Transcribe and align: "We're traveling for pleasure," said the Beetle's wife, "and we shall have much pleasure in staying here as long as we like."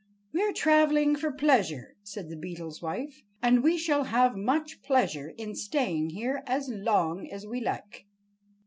"We're 0.33 0.51
traveling 0.53 1.15
for 1.15 1.31
pleasure," 1.31 1.95
said 2.01 2.27
the 2.29 2.35
Beetle's 2.35 2.81
wife, 2.81 3.21
"and 3.39 3.61
we 3.63 3.77
shall 3.77 4.05
have 4.05 4.35
much 4.35 4.81
pleasure 4.81 5.31
in 5.37 5.53
staying 5.53 6.09
here 6.09 6.41
as 6.47 6.69
long 6.69 7.29
as 7.29 7.45
we 7.45 7.61
like." 7.63 8.07